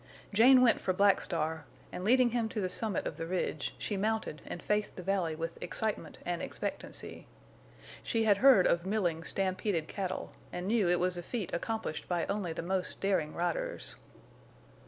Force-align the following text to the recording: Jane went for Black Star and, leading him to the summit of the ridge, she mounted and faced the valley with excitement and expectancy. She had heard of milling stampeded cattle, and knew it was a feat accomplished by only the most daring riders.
Jane 0.33 0.63
went 0.63 0.81
for 0.81 0.93
Black 0.93 1.21
Star 1.21 1.63
and, 1.91 2.03
leading 2.03 2.31
him 2.31 2.49
to 2.49 2.59
the 2.59 2.69
summit 2.69 3.05
of 3.05 3.17
the 3.17 3.27
ridge, 3.27 3.75
she 3.77 3.95
mounted 3.97 4.41
and 4.47 4.63
faced 4.63 4.95
the 4.95 5.03
valley 5.03 5.35
with 5.35 5.61
excitement 5.61 6.17
and 6.25 6.41
expectancy. 6.41 7.27
She 8.01 8.23
had 8.23 8.37
heard 8.37 8.65
of 8.65 8.83
milling 8.83 9.23
stampeded 9.23 9.87
cattle, 9.87 10.31
and 10.51 10.67
knew 10.67 10.89
it 10.89 10.99
was 10.99 11.17
a 11.17 11.21
feat 11.21 11.53
accomplished 11.53 12.07
by 12.09 12.25
only 12.25 12.51
the 12.51 12.63
most 12.63 12.99
daring 12.99 13.35
riders. 13.35 13.95